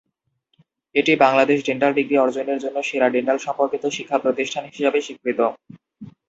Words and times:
এটি 0.95 1.11
বাংলাদেশে 1.23 1.65
dental 1.67 1.91
degree 1.97 2.15
অর্জনের 2.17 2.59
জন্য 2.63 2.77
সেরা 2.89 3.07
ডেন্টাল 3.09 3.37
সম্পর্কিত 3.45 3.83
শিক্ষা 3.97 4.17
প্রতিষ্ঠান 4.23 4.63
হিসাবে 4.69 4.99
স্বীকৃত। 5.01 5.39